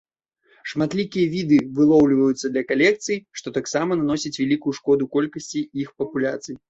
[0.71, 6.55] Шматлікія віды вылоўліваюцца для калекцый, што таксама наносіць вялікую шкоду колькасці іх папуляцый.